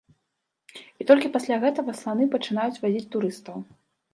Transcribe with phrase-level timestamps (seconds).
[1.03, 3.57] І толькі пасля гэтага сланы пачынаюць вазіць турыстаў.